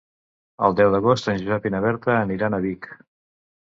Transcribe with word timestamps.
El 0.67 0.77
deu 0.79 0.89
d'agost 0.95 1.31
en 1.35 1.39
Josep 1.43 1.71
i 1.73 1.75
na 1.77 1.85
Berta 1.87 2.19
aniran 2.25 2.57
a 2.57 2.65
Vic. 2.69 2.95